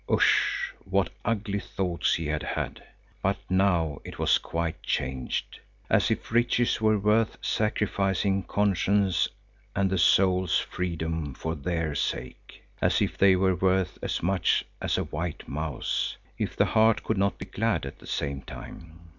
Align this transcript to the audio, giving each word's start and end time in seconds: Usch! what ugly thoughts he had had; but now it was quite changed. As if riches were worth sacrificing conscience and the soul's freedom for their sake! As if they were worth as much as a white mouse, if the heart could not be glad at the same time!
Usch! 0.09 0.73
what 0.83 1.11
ugly 1.23 1.59
thoughts 1.59 2.15
he 2.15 2.25
had 2.25 2.41
had; 2.41 2.81
but 3.21 3.37
now 3.51 3.99
it 4.03 4.17
was 4.17 4.39
quite 4.39 4.81
changed. 4.81 5.59
As 5.91 6.09
if 6.09 6.31
riches 6.31 6.81
were 6.81 6.97
worth 6.97 7.37
sacrificing 7.39 8.41
conscience 8.41 9.27
and 9.75 9.91
the 9.91 9.99
soul's 9.99 10.57
freedom 10.57 11.35
for 11.35 11.53
their 11.53 11.93
sake! 11.93 12.63
As 12.81 12.99
if 12.99 13.15
they 13.15 13.35
were 13.35 13.53
worth 13.53 13.99
as 14.01 14.23
much 14.23 14.65
as 14.81 14.97
a 14.97 15.03
white 15.03 15.47
mouse, 15.47 16.17
if 16.35 16.55
the 16.55 16.65
heart 16.65 17.03
could 17.03 17.19
not 17.19 17.37
be 17.37 17.45
glad 17.45 17.85
at 17.85 17.99
the 17.99 18.07
same 18.07 18.41
time! 18.41 19.01